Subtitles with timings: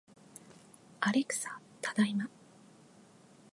[0.99, 2.27] アレクサ、ただいま